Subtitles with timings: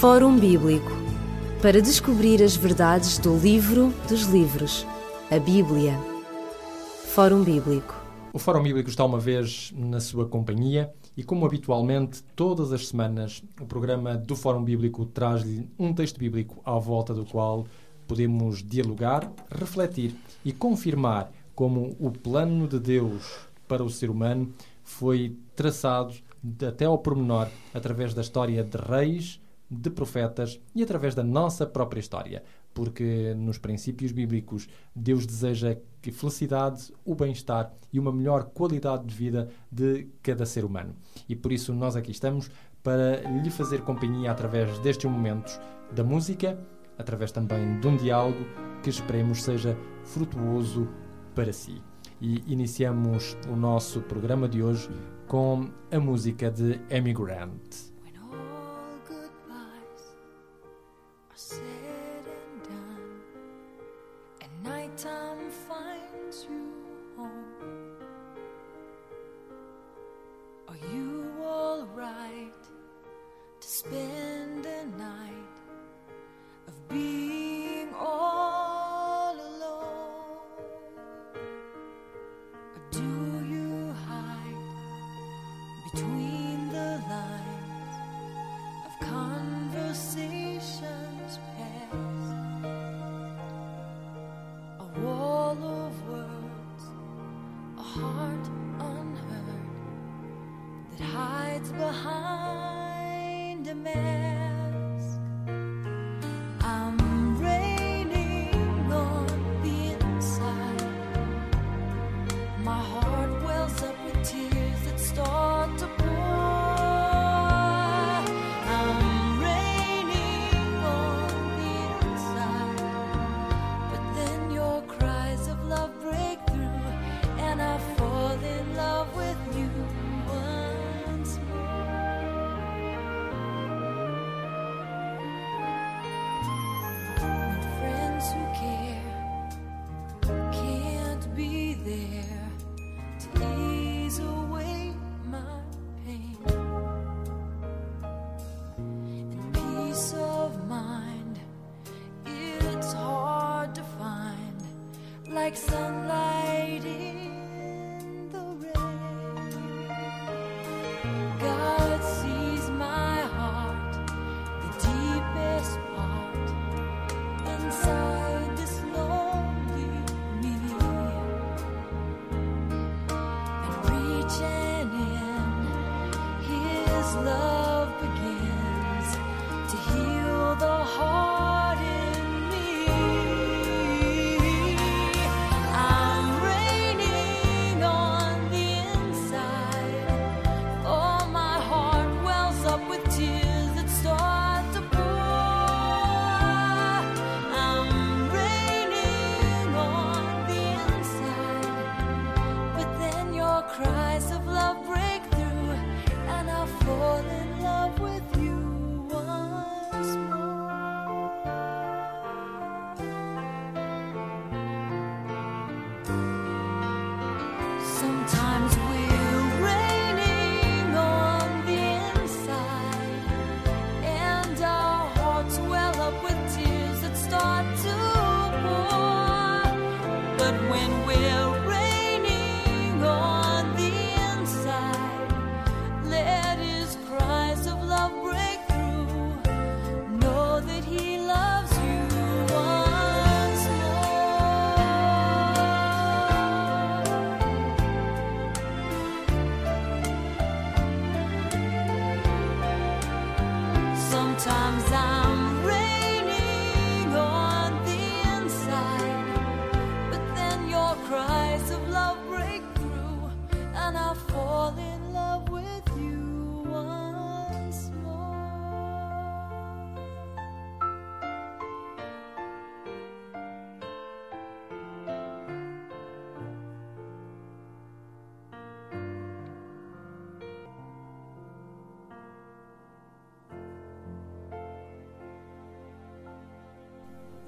[0.00, 0.90] Fórum Bíblico
[1.62, 4.84] para descobrir as verdades do livro dos livros,
[5.30, 5.94] a Bíblia.
[7.06, 7.94] Fórum Bíblico.
[8.32, 13.42] O Fórum Bíblico está uma vez na sua companhia e, como habitualmente, todas as semanas,
[13.58, 17.64] o programa do Fórum Bíblico traz-lhe um texto bíblico à volta do qual
[18.06, 20.14] podemos dialogar, refletir
[20.44, 24.52] e confirmar como o plano de Deus para o ser humano
[24.82, 26.14] foi traçado
[26.68, 29.40] até ao pormenor através da história de reis,
[29.70, 32.42] de profetas e através da nossa própria história.
[32.72, 39.14] Porque nos princípios bíblicos Deus deseja que felicidade, o bem-estar e uma melhor qualidade de
[39.14, 40.94] vida de cada ser humano.
[41.28, 42.50] E por isso nós aqui estamos
[42.82, 45.58] para lhe fazer companhia através destes momentos
[45.92, 46.58] da música,
[46.98, 48.44] através também de um diálogo
[48.82, 50.86] que esperemos seja frutuoso
[51.34, 51.80] para si.
[52.20, 54.90] E iniciamos o nosso programa de hoje
[55.26, 57.60] com a música de Emigrant.
[57.62, 57.93] When
[64.94, 66.72] nighttime finds you
[67.16, 67.98] home,
[70.68, 72.62] are you alright
[73.60, 75.58] to spend a night
[76.68, 77.43] of being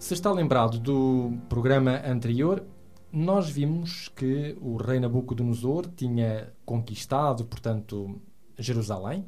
[0.06, 2.64] Se está lembrado do programa anterior,
[3.10, 8.20] nós vimos que o rei Nabucodonosor tinha conquistado, portanto,
[8.56, 9.26] Jerusalém,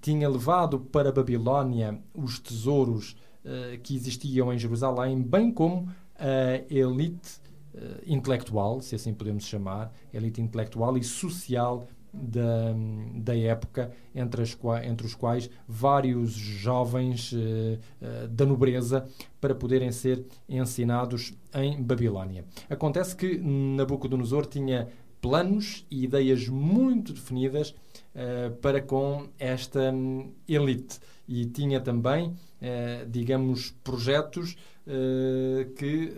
[0.00, 5.88] tinha levado para Babilónia os tesouros eh, que existiam em Jerusalém, bem como
[6.18, 7.40] a elite
[7.72, 11.86] eh, intelectual, se assim podemos chamar, elite intelectual e social
[12.16, 12.74] da,
[13.14, 17.78] da época, entre, as, entre os quais vários jovens eh,
[18.28, 19.06] da nobreza
[19.40, 22.44] para poderem ser ensinados em Babilónia.
[22.68, 24.88] Acontece que Nabucodonosor tinha
[25.20, 27.74] planos e ideias muito definidas
[28.14, 30.98] eh, para com esta hum, elite
[31.28, 34.56] e tinha também, eh, digamos, projetos
[35.76, 36.14] que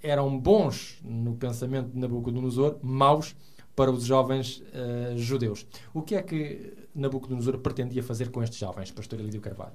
[0.00, 3.34] eram bons no pensamento de Nabucodonosor, maus
[3.74, 5.66] para os jovens eh, judeus.
[5.92, 9.74] O que é que Nabucodonosor pretendia fazer com estes jovens, Pastor Elídio Carvalho?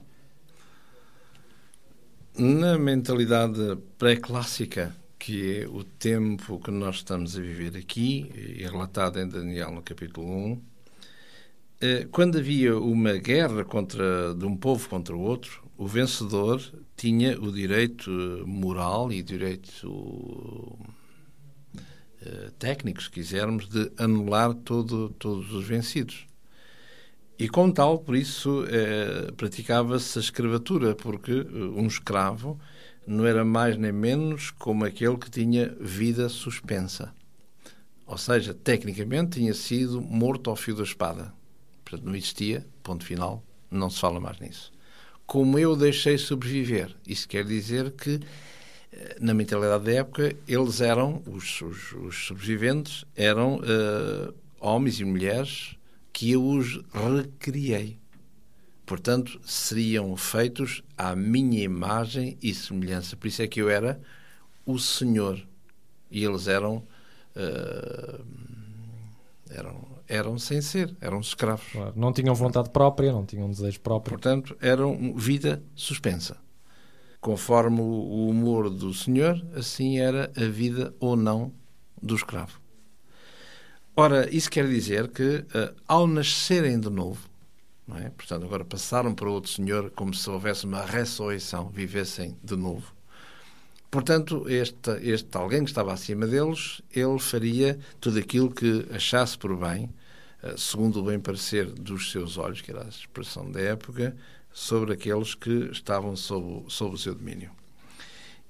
[2.37, 9.19] Na mentalidade pré-clássica, que é o tempo que nós estamos a viver aqui, e relatado
[9.19, 10.61] em Daniel no capítulo 1,
[11.81, 16.61] eh, quando havia uma guerra contra, de um povo contra o outro, o vencedor
[16.95, 18.11] tinha o direito
[18.45, 20.77] moral e direito
[22.25, 26.27] eh, técnico, se quisermos, de anular todo, todos os vencidos.
[27.37, 31.45] E como tal, por isso, eh, praticava-se a escravatura, porque eh,
[31.75, 32.59] um escravo
[33.07, 37.13] não era mais nem menos como aquele que tinha vida suspensa.
[38.05, 41.33] Ou seja, tecnicamente tinha sido morto ao fio da espada.
[41.85, 44.71] Portanto, não existia, ponto final, não se fala mais nisso.
[45.25, 48.19] Como eu deixei sobreviver, isso quer dizer que,
[49.19, 55.75] na mentalidade da época, eles eram, os, os, os sobreviventes, eram eh, homens e mulheres
[56.11, 57.99] que eu os recriei.
[58.85, 63.15] Portanto, seriam feitos à minha imagem e semelhança.
[63.15, 64.01] Por isso é que eu era
[64.65, 65.39] o Senhor.
[66.09, 66.83] E eles eram.
[67.35, 68.19] eh,
[69.49, 71.65] eram, eram sem ser, eram escravos.
[71.71, 74.11] Claro, Não tinham vontade própria, não tinham desejo próprio.
[74.17, 76.37] Portanto, eram vida suspensa.
[77.19, 81.51] Conforme o humor do Senhor, assim era a vida ou não
[82.01, 82.59] do escravo.
[83.95, 87.29] Ora, isso quer dizer que, eh, ao nascerem de novo,
[87.97, 88.09] é?
[88.09, 92.93] portanto, agora passaram para outro Senhor como se houvesse uma ressurreição, vivessem de novo.
[93.89, 99.57] Portanto, este, este alguém que estava acima deles, ele faria tudo aquilo que achasse por
[99.57, 99.89] bem,
[100.43, 104.15] eh, segundo o bem parecer dos seus olhos, que era a expressão da época,
[104.51, 107.51] sobre aqueles que estavam sob, sob o seu domínio.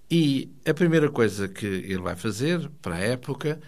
[0.10, 3.60] E a primeira coisa que ele vai fazer para a época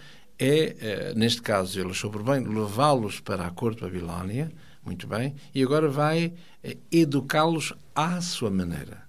[0.44, 4.52] é, eh, neste caso, ele achou por bem levá-los para a corte de Babilónia,
[4.84, 6.34] muito bem, e agora vai
[6.64, 9.04] eh, educá-los à sua maneira.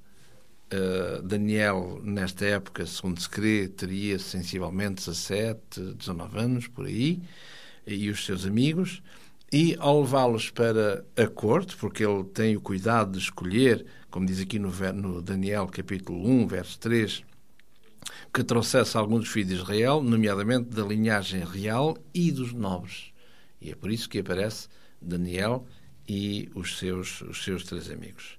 [0.71, 7.23] Uh, Daniel, nesta época, segundo se crê, teria sensivelmente 17, 19 anos, por aí,
[7.87, 9.03] e os seus amigos,
[9.53, 14.41] e ao levá-los para a corte, porque ele tem o cuidado de escolher, como diz
[14.41, 17.23] aqui no, no Daniel capítulo 1, verso 3,
[18.33, 23.13] que trouxesse alguns filhos de Israel, nomeadamente da linhagem real e dos nobres.
[23.61, 24.69] E é por isso que aparece
[25.01, 25.67] Daniel
[26.09, 28.39] e os seus, os seus três amigos.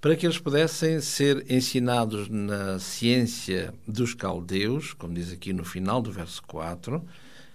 [0.00, 6.00] Para que eles pudessem ser ensinados na ciência dos caldeus, como diz aqui no final
[6.00, 7.04] do verso 4,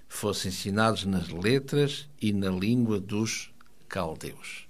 [0.07, 3.51] fossem ensinados nas letras e na língua dos
[3.87, 4.67] caldeus.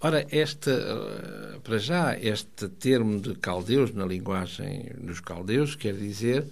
[0.00, 6.46] Ora, esta, eh, para já, este termo de caldeus na linguagem dos caldeus quer dizer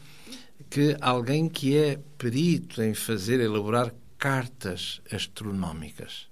[0.68, 6.26] que alguém que é perito em fazer elaborar cartas astronómicas.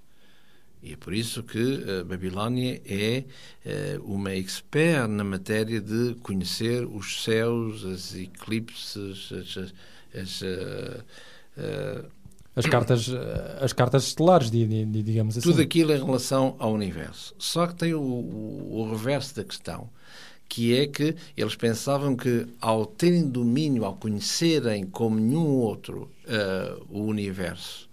[0.82, 3.24] E é por isso que a Babilónia é
[3.64, 9.72] eh, uma expert na matéria de conhecer os céus, as eclipses, as,
[10.20, 11.00] as, eh,
[11.56, 12.04] eh,
[12.56, 15.49] As cartas, eh, as cartas estelares, di- di- di- digamos assim.
[15.50, 17.34] tudo aquilo em relação ao universo.
[17.38, 19.88] Só que tem o, o- o reverso da questão,
[20.49, 26.76] que é que eles pensavam que ao terem domínio, ao conhecerem como nenhum outro eh,
[26.90, 27.88] o universo,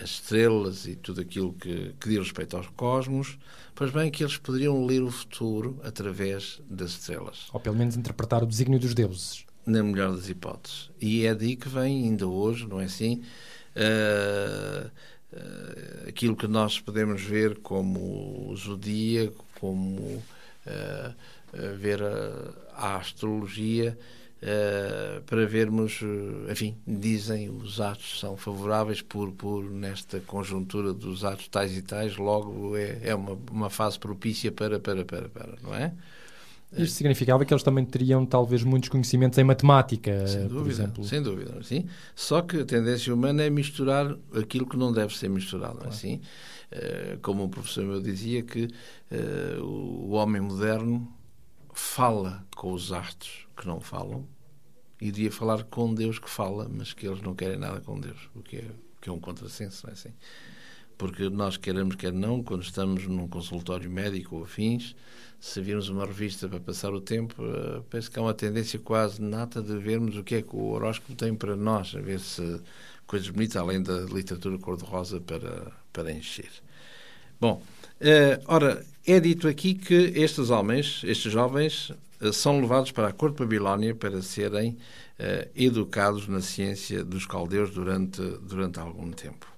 [0.00, 3.36] as estrelas e tudo aquilo que, que diz respeito aos cosmos,
[3.74, 8.42] pois bem que eles poderiam ler o futuro através das estrelas Ou pelo menos interpretar
[8.42, 9.44] o desígnio dos deuses.
[9.68, 10.90] Na melhor das hipóteses.
[11.00, 13.22] E é daí que vem, ainda hoje, não é assim?
[13.78, 14.90] ah,
[15.34, 20.22] ah, aquilo que nós podemos ver como o zodíaco, como
[20.66, 21.14] ah,
[21.76, 23.98] ver a, astrologia,
[25.26, 26.00] para vermos,
[26.48, 32.16] enfim, dizem os atos são favoráveis por, por nesta conjuntura dos atos tais e tais,
[32.16, 35.92] logo é, é uma, uma fase propícia para, para, para, para, não é?
[36.72, 41.04] Isto significava que eles também teriam talvez muitos conhecimentos em matemática, Sem por dúvida, exemplo.
[41.04, 41.86] sem dúvida, sim.
[42.14, 46.20] Só que a tendência humana é misturar aquilo que não deve ser misturado, é assim?
[46.70, 48.68] Eh, Como o professor meu dizia que
[49.10, 51.10] eh, o homem moderno
[51.72, 54.26] fala com os astros que não falam
[55.00, 58.28] e devia falar com Deus que fala, mas que eles não querem nada com Deus,
[58.34, 60.10] o que é, o que é um contrassenso, não é assim?
[60.98, 64.96] Porque nós queremos, quer não, quando estamos num consultório médico ou afins,
[65.40, 69.22] se virmos uma revista para passar o tempo, eh, penso que há uma tendência quase
[69.22, 72.60] nata de vermos o que é que o horóscopo tem para nós, a ver se
[73.06, 76.50] coisas bonitas, além da literatura cor-de-rosa para, para encher.
[77.40, 77.62] Bom,
[78.00, 83.12] eh, ora, é dito aqui que estes homens, estes jovens, eh, são levados para a
[83.12, 84.76] corte de Babilónia para serem
[85.56, 89.57] educados na ciência dos caldeus durante, durante algum tempo.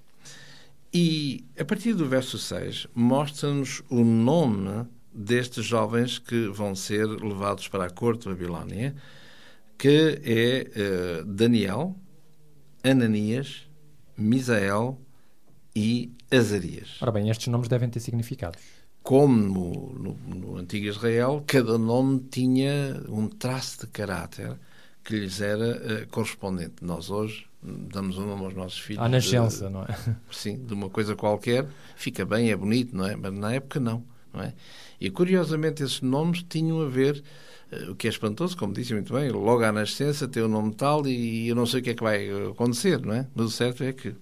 [0.93, 7.67] E a partir do verso 6 mostra-nos o nome destes jovens que vão ser levados
[7.67, 8.95] para a corte de Babilónia,
[9.77, 11.95] que é eh, Daniel,
[12.83, 13.67] Ananias,
[14.17, 14.99] Misael
[15.75, 16.97] e Azarias.
[17.01, 18.61] Ora bem, estes nomes devem ter significados.
[19.01, 24.57] Como no, no, no antigo Israel, cada nome tinha um traço de caráter
[25.03, 26.75] que lhes era eh, correspondente.
[26.81, 29.01] Nós hoje damos um nome aos nossos filhos.
[29.03, 29.87] À de- nascença, não é?
[30.31, 33.15] sim, de uma coisa qualquer, fica bem, é bonito, não é?
[33.15, 34.03] Mas na época não,
[34.33, 34.53] não é?
[34.99, 37.23] E curiosamente esses nomes tinham a ver,
[37.71, 40.73] eh, o que é espantoso, como disse muito bem, logo à nascença tem o nome
[40.75, 43.27] tal e eu não sei o que é que vai acontecer, não é?
[43.35, 44.13] Mas o certo é que...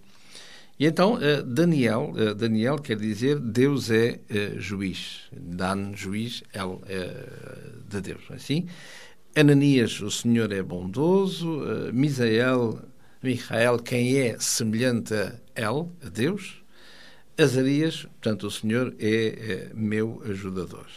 [0.80, 4.20] E então, eh, Daniel, eh, Daniel quer dizer Deus é
[4.58, 5.24] juiz.
[5.34, 7.28] Dan, juiz, El, é
[7.90, 8.66] de Deus, não é assim?
[9.36, 11.62] Ananias, o Senhor é bondoso.
[11.94, 12.80] Misael,
[13.22, 16.62] Michael, quem é semelhante a El, a Deus.
[17.38, 20.88] Azarias, portanto, o Senhor é, eh, meu ajudador.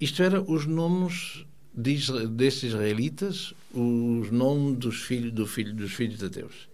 [0.00, 1.96] Isto era os nomes de
[2.28, 6.68] destes israelitas, os nomes dos filhos, do filho, dos filhos de Deus.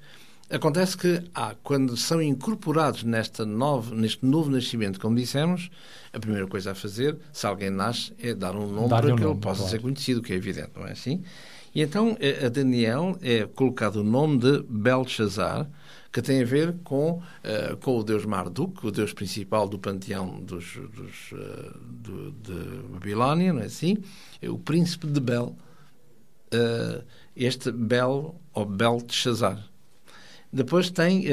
[0.51, 5.71] Acontece que há, quando são incorporados nesta nova, neste novo nascimento, como dissemos,
[6.11, 9.17] a primeira coisa a fazer, se alguém nasce, é dar um nome Dar-lhe para um
[9.17, 9.71] que nome, ele possa claro.
[9.71, 11.23] ser conhecido, que é evidente, não é assim?
[11.75, 15.69] E então eh, a Daniel é colocado o nome de Belshazzar,
[16.13, 20.41] que tem a ver com, eh, com o deus Marduk, o deus principal do panteão
[20.41, 22.55] dos, dos, eh, do- de
[22.93, 23.99] Babilónia, não é assim?
[24.41, 25.55] É o príncipe de Bel.
[26.51, 27.03] Eh,
[27.37, 29.63] este Bel, ou Belteshazzar.
[30.53, 31.27] Depois tem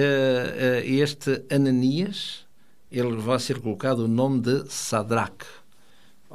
[0.83, 2.45] este Ananias,
[2.91, 5.45] ele vai ser colocado o nome de Sadraque,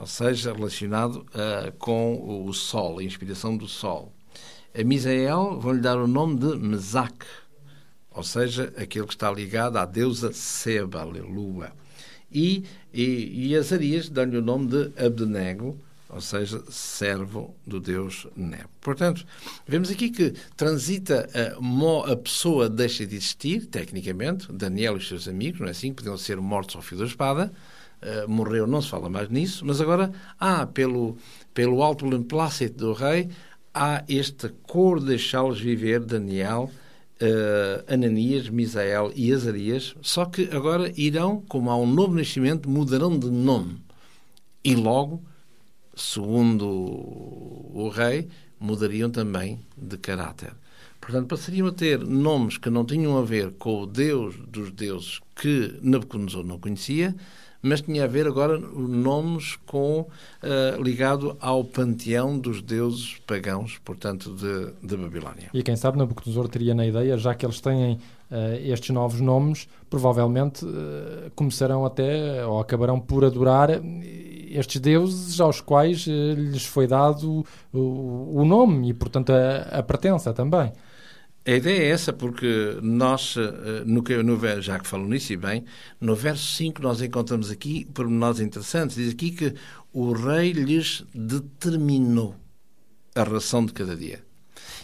[0.01, 4.11] ou seja, relacionado eh, com o sol, a inspiração do sol.
[4.75, 7.27] A Misael vão-lhe dar o nome de Mesaque,
[8.11, 11.73] ou seja, aquele que está ligado à deusa Seba, aleluia.
[12.33, 12.65] E,
[12.95, 15.79] e, e Azarias dão-lhe o nome de Abdenego,
[16.09, 18.69] ou seja, servo do deus Nebo.
[18.81, 19.25] Portanto,
[19.67, 25.07] vemos aqui que transita a, mo- a pessoa deixa de existir, tecnicamente, Daniel e os
[25.09, 25.93] seus amigos, não é assim?
[25.93, 27.53] Podiam ser mortos ao fio da espada,
[28.03, 31.19] Uh, morreu, não se fala mais nisso, mas agora há, pelo,
[31.53, 33.29] pelo alto beneplácito do rei,
[33.75, 36.71] há esta cor de deixá-los viver, Daniel,
[37.21, 43.19] uh, Ananias, Misael e Azarias, só que agora irão, como há um novo nascimento, mudarão
[43.19, 43.79] de nome.
[44.65, 45.23] E logo,
[45.95, 48.29] segundo o rei,
[48.59, 50.53] mudariam também de caráter.
[51.01, 55.19] Portanto, passariam a ter nomes que não tinham a ver com o Deus dos deuses
[55.35, 57.15] que Nabucodonosor não conhecia,
[57.63, 64.35] mas tinha a ver agora nomes com uh, ligado ao panteão dos deuses pagãos, portanto,
[64.35, 65.51] de, de Babilónia.
[65.53, 67.99] E quem sabe Nabucodonosor teria na ideia, já que eles têm uh,
[68.65, 73.71] estes novos nomes, provavelmente uh, começarão até, ou acabarão por adorar
[74.51, 80.33] estes deuses aos quais lhes foi dado o, o nome e, portanto, a, a pertença
[80.33, 80.73] também.
[81.47, 83.35] A ideia é essa, porque nós,
[83.87, 85.65] no, no, já que falo nisso e bem,
[85.99, 88.97] no verso 5 nós encontramos aqui pormenores interessantes.
[88.97, 89.55] Diz aqui que
[89.93, 92.37] o rei lhes determinou
[93.15, 94.23] a ração de cada dia.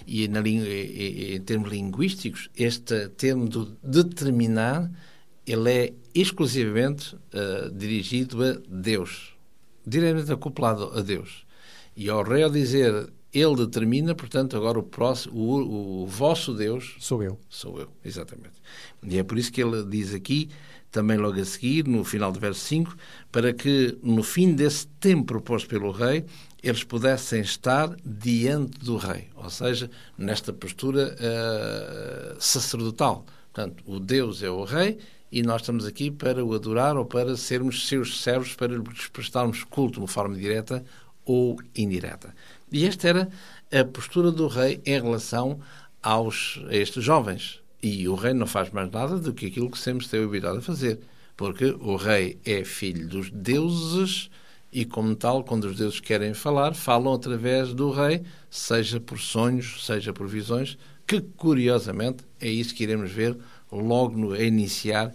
[0.06, 4.90] E na, em termos linguísticos, este termo do determinar,
[5.46, 9.36] ele é exclusivamente uh, dirigido a Deus,
[9.86, 11.44] diretamente acoplado a Deus.
[11.96, 16.96] E ao rei ao dizer ele determina, portanto, agora o, próximo, o, o, vosso Deus
[17.00, 17.38] sou eu.
[17.48, 18.54] Sou eu, exatamente.
[19.02, 20.48] E é por isso que ele diz aqui,
[20.90, 22.96] também logo a seguir, no final do verso 5,
[23.30, 26.24] para que no fim desse tempo proposto pelo rei,
[26.62, 33.26] eles pudessem estar diante do rei, ou seja, nesta postura uh, sacerdotal.
[33.52, 34.98] Portanto, o Deus é o rei
[35.30, 39.64] e nós estamos aqui para o adorar ou para sermos seus servos, para lhes prestarmos
[39.64, 40.84] culto de uma forma direta
[41.24, 42.34] ou indireta.
[42.70, 43.28] E esta era
[43.72, 45.60] a postura do rei em relação
[46.02, 47.60] aos, a estes jovens.
[47.82, 50.62] E o rei não faz mais nada do que aquilo que sempre esteve habituado a
[50.62, 51.00] fazer.
[51.36, 54.30] Porque o rei é filho dos deuses
[54.72, 59.84] e, como tal, quando os deuses querem falar, falam através do rei, seja por sonhos,
[59.84, 63.36] seja por visões, que, curiosamente, é isso que iremos ver
[63.70, 65.14] logo no, a iniciar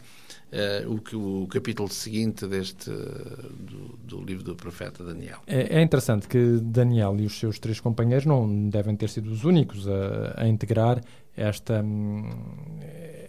[0.51, 5.39] uh, o, que, o capítulo seguinte deste, do, do, livro do profeta Daniel.
[5.47, 9.43] É, é, interessante que Daniel e os seus três companheiros não devem ter sido os
[9.43, 11.01] únicos a, a integrar
[11.35, 11.83] esta,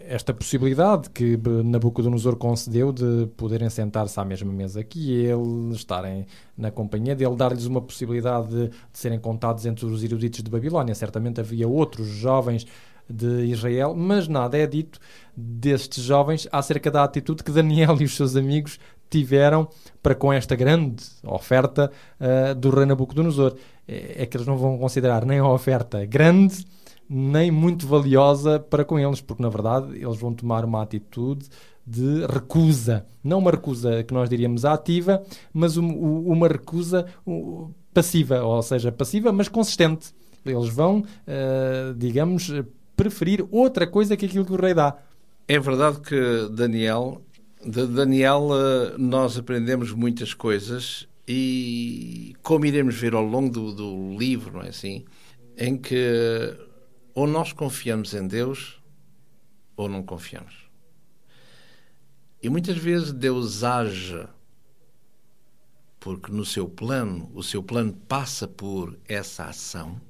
[0.07, 6.25] esta possibilidade que Nabucodonosor concedeu de poderem sentar-se à mesma mesa que ele, estarem
[6.57, 10.93] na companhia dele, dar-lhes uma possibilidade de, de serem contados entre os eruditos de Babilónia.
[10.93, 12.67] Certamente havia outros jovens
[13.09, 14.99] de Israel, mas nada é dito
[15.35, 18.79] destes jovens acerca da atitude que Daniel e os seus amigos
[19.09, 19.67] tiveram
[20.01, 23.55] para com esta grande oferta uh, do rei Nabucodonosor.
[23.87, 26.65] É, é que eles não vão considerar nem a oferta grande,
[27.07, 31.47] nem muito valiosa para com eles, porque na verdade eles vão tomar uma atitude
[31.85, 33.05] de recusa.
[33.23, 35.21] Não uma recusa que nós diríamos ativa,
[35.53, 37.05] mas uma recusa
[37.93, 40.13] passiva, ou seja, passiva, mas consistente.
[40.45, 42.51] Eles vão, uh, digamos,
[42.95, 44.97] preferir outra coisa que aquilo que o rei dá.
[45.47, 47.21] É verdade que Daniel,
[47.65, 54.17] de Daniel eh, nós aprendemos muitas coisas e como iremos ver ao longo do, do
[54.17, 55.05] livro, não é assim,
[55.57, 56.55] em que
[57.13, 58.81] ou nós confiamos em Deus
[59.75, 60.69] ou não confiamos.
[62.41, 64.27] E muitas vezes Deus age
[65.99, 70.01] porque no seu plano, o seu plano passa por essa ação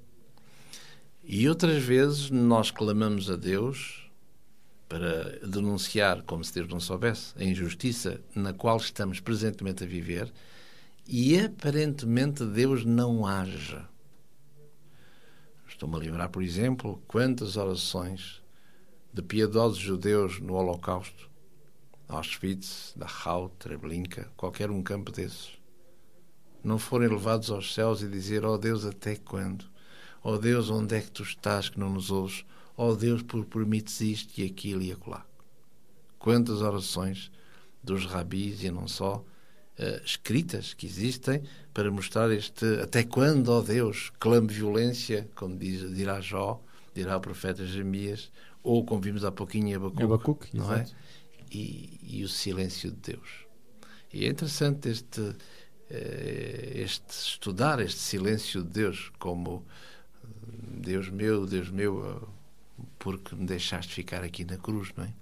[1.24, 4.12] e outras vezes nós clamamos a Deus
[4.90, 10.32] para denunciar, como se Deus não soubesse, a injustiça na qual estamos presentemente a viver
[11.08, 13.88] e aparentemente Deus não haja.
[15.68, 18.42] Estou-me a lembrar, por exemplo, quantas orações
[19.14, 21.30] de piedosos judeus no Holocausto,
[22.08, 25.58] Auschwitz, Dachau, Treblinka, qualquer um campo desses,
[26.64, 29.73] não forem levados aos céus e dizer: Oh Deus, até quando?
[30.24, 32.46] Ó oh Deus, onde é que tu estás que não nos ouves?
[32.78, 35.26] Ó oh Deus, por permites isto e aquilo e acolá.
[36.18, 37.30] Quantas orações
[37.84, 41.44] dos rabis e não só, uh, escritas que existem
[41.74, 46.64] para mostrar este até quando, ó oh Deus, clame violência, como diz, dirá Jó,
[46.96, 48.32] dirá o profeta Jeremias,
[48.64, 50.86] ou como vimos há pouquinho em Abacuque, Abacuque não é?
[51.52, 53.46] E, e, o silêncio de Deus.
[54.12, 55.36] E é interessante este,
[55.90, 59.64] eh, este estudar este silêncio de Deus como
[60.82, 62.28] Deus meu, Deus meu,
[63.00, 65.14] porque me deixaste ficar aqui na cruz, não é?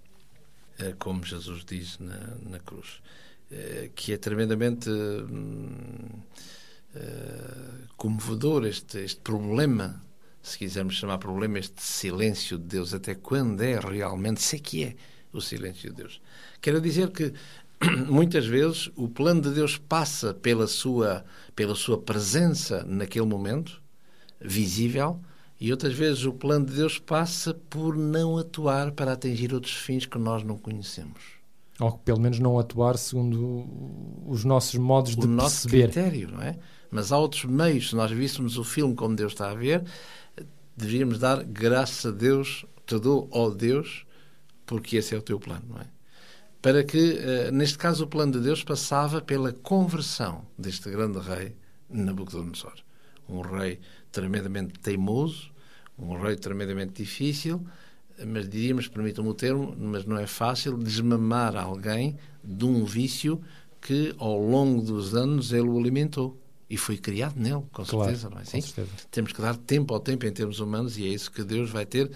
[0.79, 3.01] é como Jesus diz na, na cruz.
[3.51, 6.21] É, que é tremendamente hum,
[7.97, 10.01] comovedor este, este problema,
[10.41, 12.93] se quisermos chamar problema, este silêncio de Deus.
[12.93, 14.95] Até quando é realmente, se é que é
[15.31, 16.21] o silêncio de Deus.
[16.59, 17.33] Quero dizer que
[18.07, 21.23] muitas vezes o plano de Deus passa pela sua,
[21.55, 23.80] pela sua presença naquele momento,
[24.43, 25.19] visível,
[25.59, 30.05] e outras vezes o plano de Deus passa por não atuar para atingir outros fins
[30.05, 31.21] que nós não conhecemos.
[31.79, 33.67] Ou pelo menos não atuar segundo
[34.25, 35.91] os nossos modos o de nosso perceber.
[35.91, 36.57] critério, não é?
[36.89, 37.89] Mas há outros meios.
[37.89, 39.83] Se nós víssemos o filme como Deus está a ver,
[40.75, 44.05] deveríamos dar graças a Deus, te dou, ó Deus,
[44.65, 45.85] porque esse é o teu plano, não é?
[46.61, 51.55] Para que, eh, neste caso, o plano de Deus passava pela conversão deste grande rei
[51.89, 52.75] Nabucodonosor.
[53.31, 53.79] Um rei
[54.11, 55.51] tremendamente teimoso,
[55.97, 57.65] um rei tremendamente difícil,
[58.25, 63.41] mas diríamos, permitam-me o termo, mas não é fácil desmamar alguém de um vício
[63.79, 66.37] que ao longo dos anos ele o alimentou.
[66.69, 68.61] E foi criado nele, com claro, certeza, não é assim?
[68.61, 68.89] Certeza.
[69.09, 71.85] Temos que dar tempo ao tempo em termos humanos e é isso que Deus vai
[71.85, 72.09] ter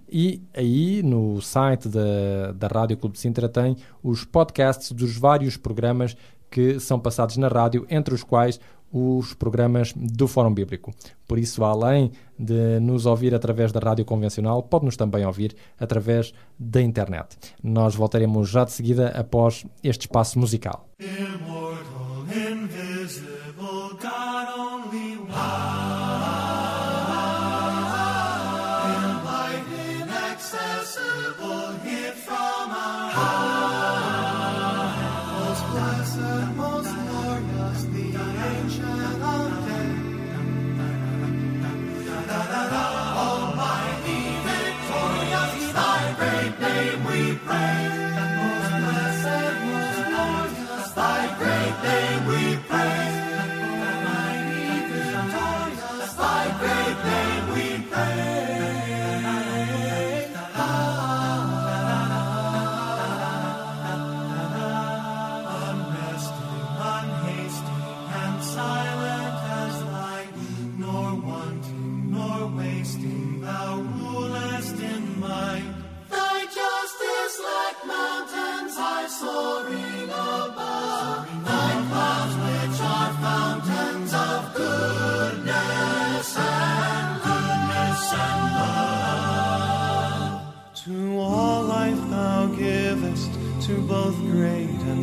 [0.08, 5.58] e aí no site da, da Rádio Clube de Sintra tem os podcasts dos vários
[5.58, 6.16] programas
[6.52, 8.60] que são passados na rádio, entre os quais
[8.92, 10.94] os programas do Fórum Bíblico.
[11.28, 16.82] Por isso, além de nos ouvir através da rádio convencional, pode-nos também ouvir através da
[16.82, 17.38] internet.
[17.62, 20.88] Nós voltaremos já de seguida após este espaço musical.
[21.00, 22.07] Immortal,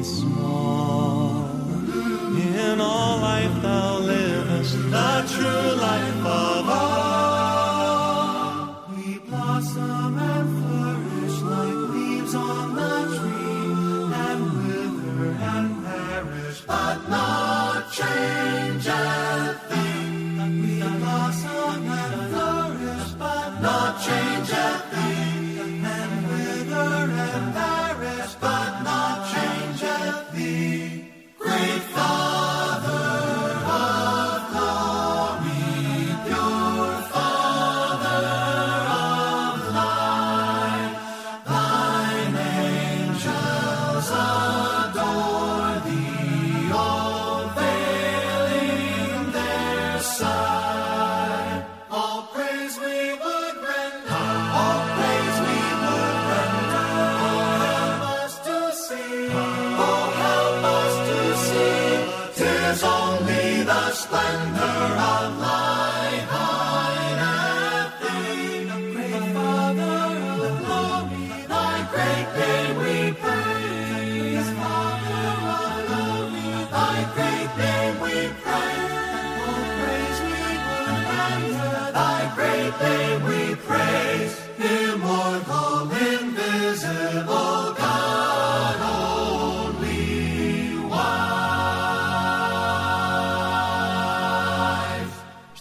[0.04, 0.83] small.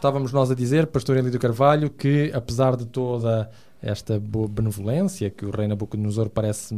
[0.04, 3.50] Estávamos nós a dizer, Pastor Elídio Carvalho, que apesar de toda
[3.82, 6.76] esta boa benevolência que o rei Nabucodonosor parece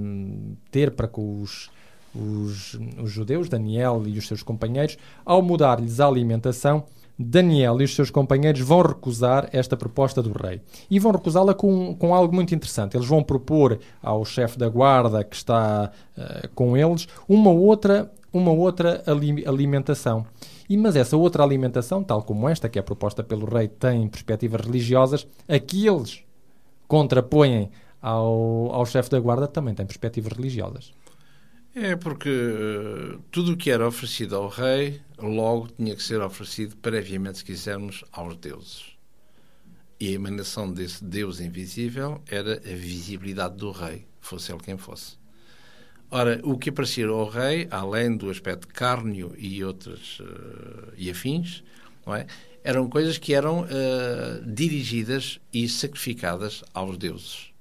[0.69, 1.71] ter para com os,
[2.13, 6.83] os, os judeus, Daniel e os seus companheiros, ao mudar-lhes a alimentação,
[7.17, 10.61] Daniel e os seus companheiros vão recusar esta proposta do rei.
[10.88, 12.95] E vão recusá-la com, com algo muito interessante.
[12.95, 18.51] Eles vão propor ao chefe da guarda que está eh, com eles uma outra, uma
[18.51, 20.27] outra ali- alimentação.
[20.69, 24.62] E, mas essa outra alimentação, tal como esta, que é proposta pelo rei, tem perspectivas
[24.62, 26.23] religiosas, aqueles
[26.88, 27.69] contrapõem
[28.01, 30.93] ao, ao chefe da guarda também têm perspectivas religiosas.
[31.73, 36.78] É porque eh, tudo o que era oferecido ao rei, logo tinha que ser oferecido
[36.78, 38.95] previamente, se quisermos, aos deuses.
[39.99, 45.17] E a emanação desse Deus invisível era a visibilidade do rei, fosse ele quem fosse.
[46.11, 51.63] Ora, o que aparecia ao rei, além do aspecto cárneo e outras eh, e afins,
[52.07, 52.27] é?
[52.63, 57.51] eram coisas que eram eh, dirigidas e sacrificadas aos deuses.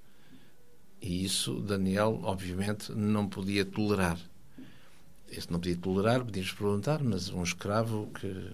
[1.00, 4.18] E isso Daniel, obviamente, não podia tolerar.
[5.30, 8.50] Esse não podia tolerar, podíamos perguntar, mas um escravo que.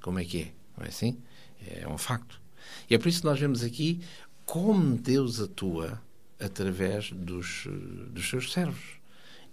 [0.00, 0.52] Como é que é?
[0.76, 1.18] Não é assim?
[1.66, 2.40] É um facto.
[2.88, 4.00] E é por isso que nós vemos aqui
[4.44, 6.00] como Deus atua
[6.40, 8.98] através dos, eh, dos seus servos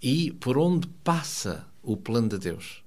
[0.02, 2.84] e por onde passa o plano de Deus.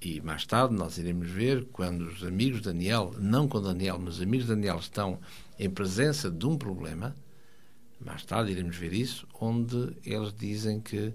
[0.00, 4.16] E mais tarde nós iremos ver quando os amigos de Daniel, não com Daniel, mas
[4.16, 5.18] os amigos de Daniel estão
[5.58, 7.14] em presença de um problema,
[8.04, 11.14] mais tarde iremos ver isso, onde eles dizem que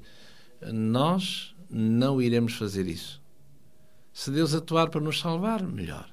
[0.74, 3.22] nós não iremos fazer isso.
[4.12, 6.10] Se Deus atuar para nos salvar, melhor.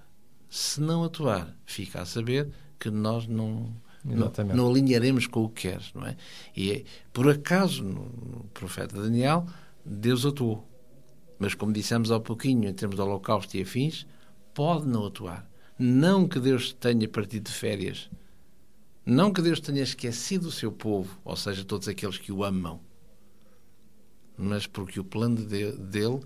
[0.51, 3.77] Se não atuar, fica a saber que nós não, não,
[4.15, 4.57] Exatamente.
[4.57, 6.17] não alinharemos com o que queres, não é?
[6.57, 9.47] E por acaso, no, no profeta Daniel,
[9.85, 10.67] Deus atuou.
[11.39, 14.07] Mas, como dissemos há pouquinho, em termos de holocausto e afins,
[14.55, 15.49] pode não atuar.
[15.79, 18.09] Não que Deus tenha partido de férias.
[19.05, 22.81] Não que Deus tenha esquecido o seu povo, ou seja, todos aqueles que o amam.
[24.37, 26.21] Mas porque o plano de- dele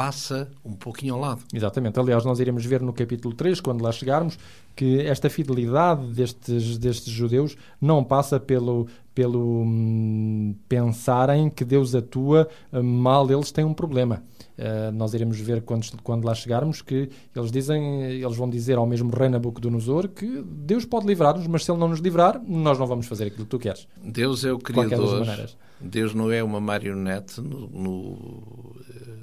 [0.00, 1.42] passa um pouquinho ao lado.
[1.52, 2.00] Exatamente.
[2.00, 4.38] Aliás, nós iremos ver no capítulo 3, quando lá chegarmos,
[4.74, 12.48] que esta fidelidade destes, destes judeus não passa pelo, pelo hum, pensarem que Deus atua
[12.72, 14.22] hum, mal, eles têm um problema.
[14.58, 18.86] Uh, nós iremos ver quando, quando lá chegarmos que eles dizem, eles vão dizer ao
[18.86, 22.86] mesmo rei Nabucodonosor que Deus pode livrar-nos, mas se ele não nos livrar, nós não
[22.86, 23.86] vamos fazer aquilo que tu queres.
[24.02, 25.20] Deus é o qualquer das Criador.
[25.20, 25.56] maneiras.
[25.80, 28.76] Deus não é uma marionete no, no,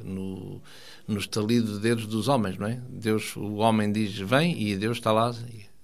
[0.03, 0.61] no,
[1.07, 2.79] no estalido de dedos dos homens, não é?
[2.89, 5.33] Deus, o homem diz vem e Deus está lá,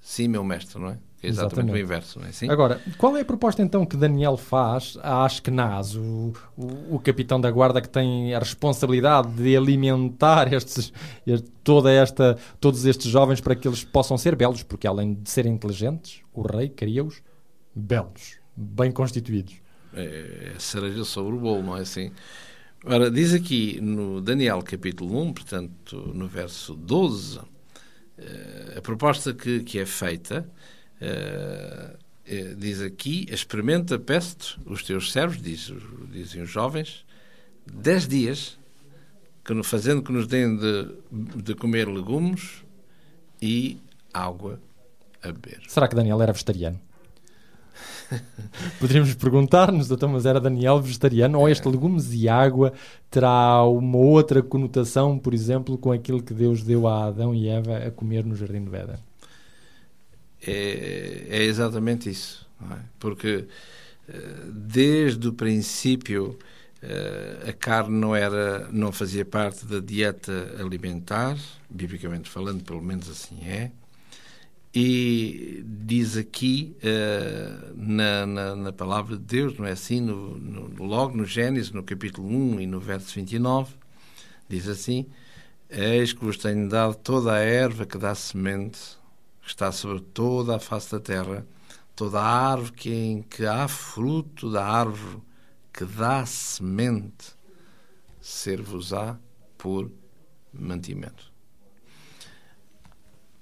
[0.01, 0.97] sim, meu mestre, não é?
[1.21, 1.75] É exatamente Exatamente.
[1.79, 2.49] o inverso, não é assim?
[2.49, 7.39] Agora, qual é a proposta então que Daniel faz a Ashkenaz, o, o, o capitão
[7.39, 10.91] da guarda que tem a responsabilidade de alimentar estes,
[11.25, 15.29] este- toda esta, todos estes jovens para que eles possam ser belos, porque além de
[15.29, 17.21] serem inteligentes, o rei queria-os
[17.73, 19.62] belos, bem constituídos.
[19.95, 22.11] É, cereja sobre o bolo, não é assim?
[22.85, 27.39] Ora, diz aqui no Daniel capítulo 1, portanto, no verso 12,
[28.17, 30.45] eh, a proposta que, que é feita,
[30.99, 35.71] eh, eh, diz aqui, experimenta, peste os teus servos, diz,
[36.11, 37.05] dizem os jovens,
[37.65, 38.57] dez dias,
[39.45, 40.87] que, fazendo que nos deem de,
[41.41, 42.63] de comer legumes
[43.41, 43.77] e
[44.13, 44.59] água
[45.21, 45.61] a beber.
[45.67, 46.79] Será que Daniel era vegetariano?
[48.79, 51.39] Poderíamos perguntar-nos, então, mas era Daniel vegetariano?
[51.39, 52.73] Ou este legumes e água
[53.09, 57.77] terá uma outra conotação, por exemplo, com aquilo que Deus deu a Adão e Eva
[57.77, 58.97] a comer no Jardim do Éden?
[60.45, 62.47] é, é exatamente isso.
[62.71, 62.79] é?
[62.99, 63.45] Porque
[64.07, 66.37] eh, desde o princípio
[66.81, 71.37] eh, a carne não era, não fazia parte da dieta alimentar,
[71.69, 73.71] biblicamente falando, pelo menos assim é.
[74.75, 80.01] E diz aqui eh, na, na, na palavra de Deus, não é assim?
[80.01, 83.75] No, no- logo no Gênesis, no capítulo 1 e no verso 29,
[84.49, 85.05] diz assim:
[85.69, 88.79] Eis que vos tenho dado toda a erva que dá semente,
[89.41, 91.45] que está sobre toda a face da terra,
[91.95, 95.21] toda a árvore que, em que há fruto da árvore
[95.73, 97.33] que dá semente,
[98.21, 99.17] ser-vos-á
[99.57, 99.91] por
[100.53, 101.32] mantimento.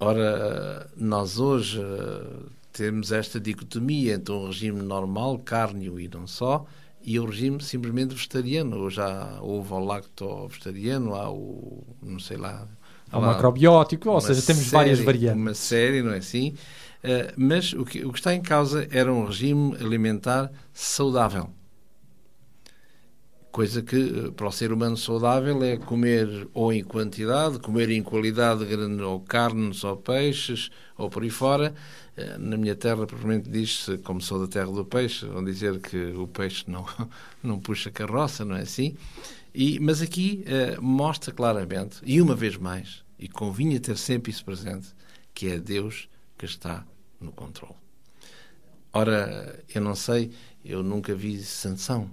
[0.04, 6.64] Ora, nós hoje eh, temos esta dicotomia entre um regime normal, cárneo e não só,
[7.04, 8.78] e o regime simplesmente vegetariano.
[8.78, 12.66] Ou já houve o lacto vegetariano, há o, não sei lá...
[13.10, 15.40] Há o macrobiótico, ou seja, temos várias série- variantes.
[15.40, 16.54] Uma série, não é assim?
[17.02, 21.50] Eh, mas o que, o que está em causa era um regime alimentar saudável.
[23.52, 23.96] Coisa que,
[24.28, 28.64] eh, para o ser humano saudável, é comer ou em quantidade, comer em qualidade,
[29.02, 31.74] ou carnes, ou peixes, ou por aí fora.
[32.16, 35.96] Eh, Na minha terra, provavelmente diz-se, como sou da terra do peixe, vão dizer que
[36.14, 36.86] o peixe não,
[37.42, 38.96] não puxa carroça, não é assim?
[39.54, 44.44] E, mas aqui eh, mostra claramente, e uma vez mais, e convinha ter sempre isso
[44.44, 44.88] presente,
[45.34, 46.86] que é Deus que está
[47.20, 47.76] no controle.
[48.92, 50.30] Ora, eu não sei,
[50.64, 52.10] eu nunca vi Sansão.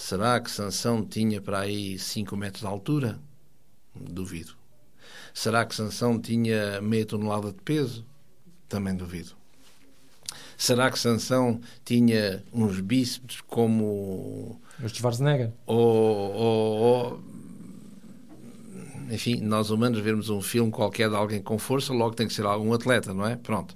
[0.00, 3.18] Será que Sansão tinha para aí 5 metros de altura?
[3.96, 4.52] Duvido.
[5.34, 8.06] Será que Sansão tinha meia tonelada de peso?
[8.68, 9.32] Também duvido.
[10.56, 15.52] Será que Sansão tinha uns bíceps como Os de Schwarzenegger.
[15.66, 17.20] ou, ou- ou-
[19.10, 22.46] enfim, nós humanos vermos um filme qualquer de alguém com força, logo tem que ser
[22.46, 23.34] algum atleta, não é?
[23.34, 23.74] Pronto.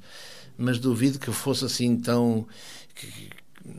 [0.57, 2.47] Mas duvido que fosse assim tão.
[2.95, 3.31] que-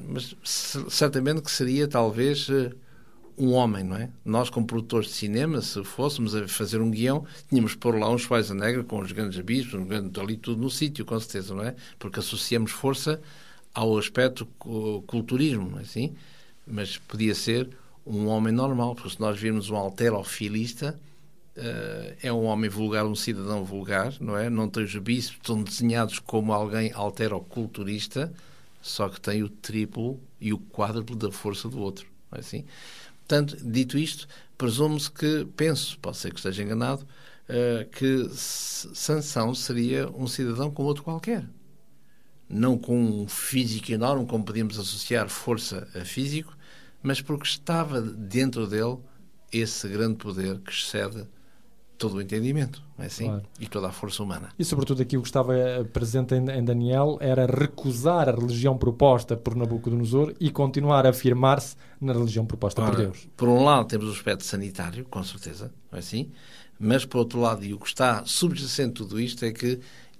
[0.07, 2.71] mas certamente que seria talvez eh,
[3.37, 4.09] um homem, não é?
[4.23, 8.17] Nós, como produtores de cinema, se fôssemos a fazer um guião, tínhamos pôr lá um
[8.17, 11.75] Schwarzenegger com os grandes bispos, um grande, ali tudo no sítio, com certeza, não é?
[11.97, 13.19] Porque associamos força
[13.73, 16.13] ao aspecto cu- culturismo, não é assim?
[16.65, 17.69] Mas podia ser
[18.05, 20.99] um homem normal, porque se nós virmos um alterofilista,
[21.55, 24.49] eh, é um homem vulgar, um cidadão vulgar, não é?
[24.49, 28.31] Não tem os bíceps, estão desenhados como alguém alteroculturista,
[28.83, 32.65] só que tem o triplo e o quádruplo da força do outro, não é assim?
[33.19, 37.07] Portanto, dito isto, presumo-se que, penso, pode ser que esteja enganado,
[37.47, 41.47] eh, que Sansão seria um cidadão como outro qualquer.
[42.49, 46.55] Não com um físico enorme, como podíamos associar força a físico,
[47.01, 48.97] mas porque estava dentro dele
[49.49, 51.25] esse grande poder que excede
[52.03, 53.27] todo o entendimento, não é assim?
[53.27, 53.43] Claro.
[53.57, 54.49] E toda a força humana.
[54.59, 58.77] E sobretudo aqui o que estava eh, presente em, em Daniel era recusar a religião
[58.77, 63.29] proposta por Nabucodonosor e continuar a afirmar-se na religião proposta por Ora, Deus.
[63.37, 66.29] Por um lado temos o aspecto sanitário, com certeza, não é assim?
[66.77, 69.79] Mas por outro lado, e o que está subjacente tudo isto é que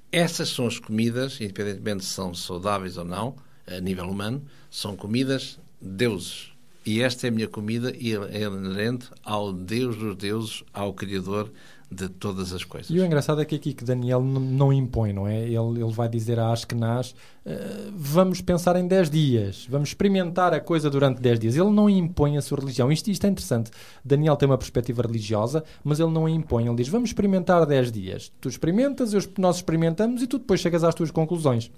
[0.10, 3.36] essas são as comidas, independentemente se são saudáveis ou não,
[3.68, 4.42] a nível humano,
[4.72, 6.54] são comidas deuses.
[6.86, 11.50] E esta é a minha comida e é inerente ao Deus dos deuses, ao Criador
[11.94, 12.90] de todas as coisas.
[12.90, 15.40] E o engraçado é que aqui que Daniel não impõe, não é?
[15.44, 17.14] Ele, ele vai dizer a Askenaz,
[17.46, 21.56] eh, vamos pensar em 10 dias, vamos experimentar a coisa durante 10 dias.
[21.56, 22.92] Ele não impõe a sua religião.
[22.92, 23.72] Isto, isto é interessante.
[24.04, 26.66] Daniel tem uma perspectiva religiosa, mas ele não a impõe.
[26.68, 28.32] Ele diz, vamos experimentar 10 dias.
[28.42, 31.70] Tu experimentas, eu- nós experimentamos e tu depois chegas às tuas conclusões.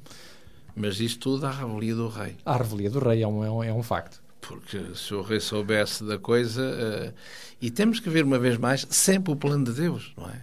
[0.76, 2.36] Mas isto tudo à revelia do rei.
[2.46, 4.22] A revelia do rei é um, é um, é um facto.
[4.48, 6.62] Porque se o rei soubesse da coisa.
[6.64, 7.14] eh,
[7.62, 10.42] e temos que ver uma vez mais sempre o plano de Deus, não é?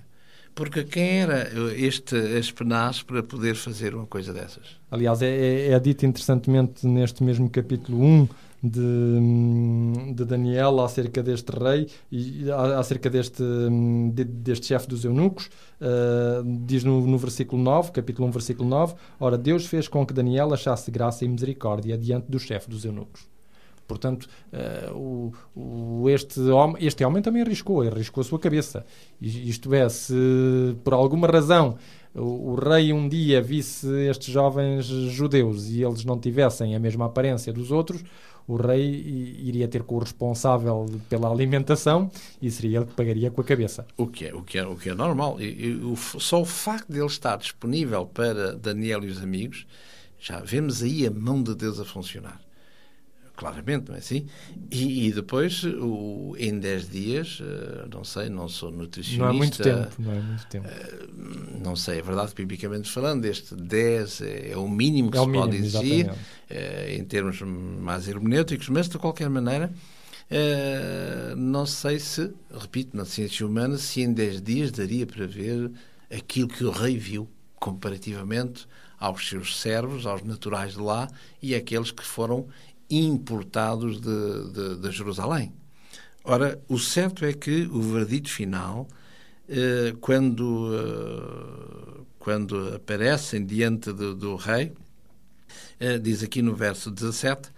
[0.55, 4.77] Porque quem era este Aspenaz para poder fazer uma coisa dessas?
[4.91, 8.29] Aliás, é, é- é dito interessantemente neste mesmo capítulo 1
[8.63, 12.45] de, hum, de Daniel acerca deste rei e
[12.79, 15.49] acerca deste, hum, de- deste chefe dos eunucos.
[15.81, 20.13] ah, diz no, no versículo 9, capítulo 1, versículo 9: Ora, Deus fez com que
[20.13, 23.32] Daniel achasse graça e misericórdia diante do chefe dos eunucos.
[23.87, 28.85] Portanto, eh, o, o- este, homem, este homem também arriscou, arriscou a sua cabeça.
[29.21, 30.15] Isto é, se
[30.83, 31.77] por alguma razão
[32.15, 37.07] o, o rei um dia visse estes jovens judeus e eles não tivessem a mesma
[37.07, 38.03] aparência dos outros,
[38.47, 38.83] o rei
[39.45, 43.87] iria ter com o responsável pela alimentação e seria ele que pagaria com a cabeça.
[43.97, 45.41] O que é, o que é, o que é normal.
[45.41, 49.65] E, e o só o facto de ele estar disponível para Daniel e os amigos,
[50.19, 52.41] já vemos aí a mão de Deus a funcionar.
[53.35, 54.27] Claramente, não é assim?
[54.71, 59.25] E, e depois, o, em 10 dias, eh, não sei, não sou nutricionista.
[59.25, 60.69] Não é muito tempo, não é muito tempo.
[61.65, 65.27] Não sei, é verdade, biblicamente falando, este 10 é, é o mínimo que É se
[65.27, 66.13] mínimo, pode exigir,
[66.51, 69.73] eh, em termos mais hermenêuticos, mas de qualquer maneira,
[70.31, 75.71] eh, não sei se, repito, na ciência humana, se em 10 dias daria para ver
[76.11, 78.67] aquilo que o rei viu, comparativamente
[78.99, 81.09] aos seus servos, aos naturais de lá
[81.43, 82.47] e aqueles que foram
[82.99, 85.53] importados de, de, de Jerusalém.
[86.25, 88.87] Ora, o certo é que o verdito final,
[89.49, 94.73] eh, quando, eh, quando aparecem diante do, do rei,
[95.81, 97.51] eh, diz aqui no verso 17: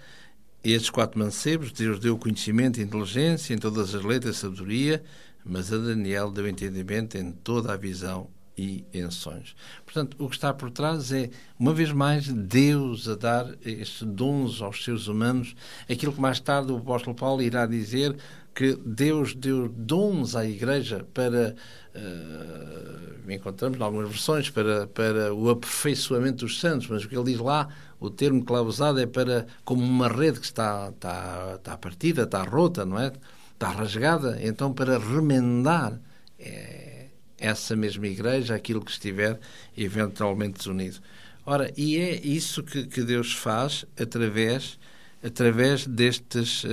[0.63, 5.05] Estes quatro mancebos, Deus deu conhecimento e inteligência em todas as letras e sabedoria,
[5.45, 9.55] mas a Daniel deu entendimento em toda a visão e sonhos.
[9.85, 14.63] Portanto, o que está por trás é, uma vez mais, Deus a dar estes dons
[14.63, 15.55] aos seres humanos,
[15.91, 18.17] aquilo que mais tarde o apóstolo Paulo irá dizer
[18.55, 21.57] que Deus deu dons à Igreja para,
[21.97, 27.33] uh, encontramos em algumas versões, para, para o aperfeiçoamento dos santos, mas o que ele
[27.33, 31.55] diz lá, o termo que lá usado é para, como uma rede que está, está,
[31.57, 33.13] está partida, está rota, não é?
[33.53, 35.99] Está rasgada, então para remendar
[36.39, 36.84] é,
[37.39, 39.39] essa mesma Igreja, aquilo que estiver
[39.77, 40.99] eventualmente desunido.
[41.47, 44.79] Ora, e é isso que, que Deus faz através
[45.25, 46.65] através destes,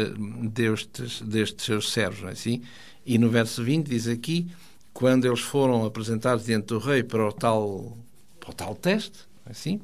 [0.52, 2.62] destes, destes seus servos, não é assim?
[3.06, 4.52] E no verso 20 diz aqui,
[4.94, 7.98] quando eles foram apresentados diante do rei para o tal,
[8.42, 9.80] para o tal teste, é assim?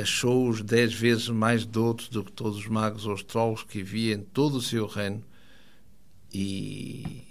[0.00, 4.22] Achou-os dez vezes mais doutos do que todos os magos ou astrólogos que havia em
[4.22, 5.22] todo o seu reino
[6.32, 7.22] e,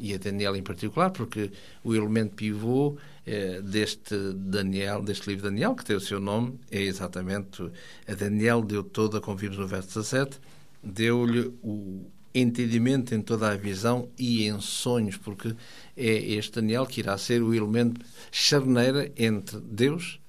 [0.00, 1.50] e a Daniel em particular, porque
[1.82, 6.80] o elemento pivô eh, deste Daniel, deste livro Daniel, que tem o seu nome, é
[6.80, 7.62] exatamente
[8.06, 10.38] a Daniel deu toda, como vimos no verso 17,
[10.82, 15.54] deu-lhe o entendimento em toda a visão e em sonhos, porque
[15.96, 20.20] é este Daniel que irá ser o elemento charneira entre Deus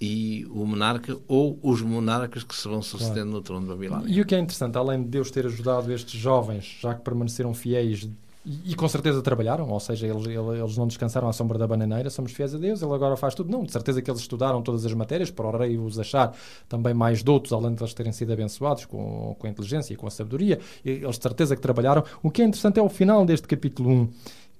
[0.00, 3.30] e o monarca ou os monarcas que se vão sucedendo claro.
[3.30, 4.14] no trono de Babilónia.
[4.14, 7.54] E o que é interessante, além de Deus ter ajudado estes jovens, já que permaneceram
[7.54, 8.08] fiéis
[8.44, 12.10] e, e com certeza trabalharam, ou seja, eles, eles não descansaram à sombra da bananeira,
[12.10, 13.50] somos fiéis a Deus, Ele agora faz tudo.
[13.50, 16.36] Não, de certeza que eles estudaram todas as matérias para o rei os achar
[16.68, 20.06] também mais doutos, além de eles terem sido abençoados com, com a inteligência e com
[20.06, 20.58] a sabedoria.
[20.84, 22.04] Eles de certeza que trabalharam.
[22.22, 24.08] O que é interessante é o final deste capítulo 1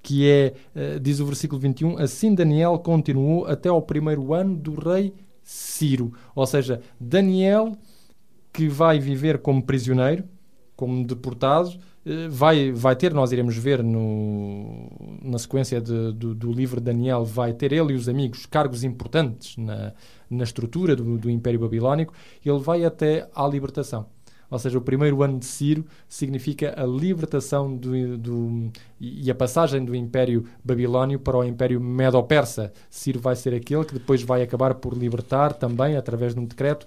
[0.03, 4.75] que é, uh, diz o versículo 21, assim Daniel continuou até ao primeiro ano do
[4.75, 6.12] rei Ciro.
[6.35, 7.73] Ou seja, Daniel,
[8.52, 10.25] que vai viver como prisioneiro,
[10.77, 11.79] como deportado,
[12.31, 14.90] vai, vai ter, nós iremos ver no,
[15.23, 18.85] na sequência de, do, do, livro de Daniel, vai ter ele e os amigos cargos
[18.85, 19.92] importantes na,
[20.29, 22.13] na estrutura do, do Império Babilónico,
[22.44, 24.07] ele vai até à libertação.
[24.55, 29.85] Ou seja, o primeiro ano de Ciro significa a libertação do, do- e a passagem
[29.85, 32.73] do Império Babilónio para o Império Medo-Persa.
[32.88, 36.87] Ciro vai ser aquele que depois vai acabar por libertar também, através de um decreto,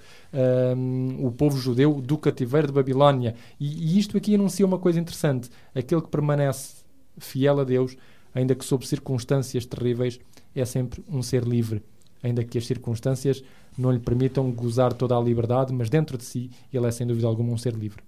[0.77, 3.35] hum, o povo judeu do cativeiro de Babilónia.
[3.59, 6.85] E, e isto aqui anuncia uma coisa interessante: aquele que permanece
[7.17, 7.97] fiel a Deus,
[8.33, 10.21] ainda que sob circunstâncias terríveis,
[10.55, 11.83] é sempre um ser livre.
[12.23, 13.43] Ainda que as circunstâncias
[13.77, 17.27] não lhe permitam gozar toda a liberdade, mas dentro de si ele é sem dúvida
[17.27, 18.01] alguma um ser livre.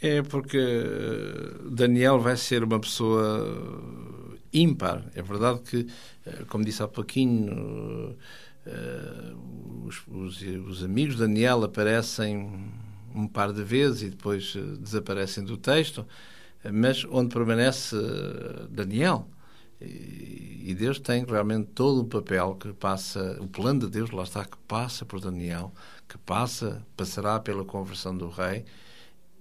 [0.00, 3.80] É porque eh, Daniel vai ser uma pessoa
[4.52, 5.04] ímpar.
[5.14, 5.86] É verdade que,
[6.26, 8.16] eh, como disse há pouquinho,
[8.66, 9.32] eh,
[9.84, 12.70] os, os- os amigos de Daniel aparecem
[13.14, 16.04] um par de vezes e depois desaparecem do texto,
[16.72, 17.96] mas onde permanece
[18.70, 19.28] Daniel.
[19.80, 24.44] E Deus tem realmente todo o papel que passa, o plano de Deus, lá está,
[24.44, 25.72] que passa por Daniel,
[26.08, 28.64] que passa, passará pela conversão do rei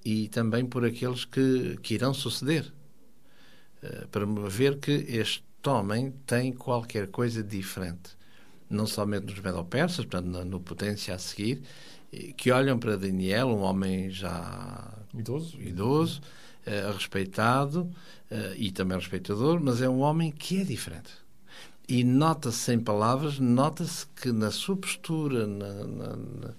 [0.06, 2.74] e também por aqueles que, que irão suceder.
[3.82, 8.12] Eh, Para ver que este homem tem qualquer coisa diferente.
[8.70, 11.64] Não somente nos Medo-Persas, portanto, no, no Potência a seguir,
[12.38, 15.62] que olham para Daniel, um homem já Idoso?
[15.62, 16.22] idoso,
[16.66, 17.90] eh, respeitado
[18.30, 21.12] eh, e também respeitador, mas é um homem que é diferente.
[21.88, 26.54] E nota-se sem palavras, nota-se que na sua postura, na- na- na-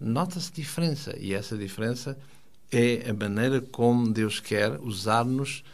[0.00, 1.16] nota-se diferença.
[1.18, 2.16] E essa diferença
[2.70, 5.64] é a maneira como Deus quer usar-nos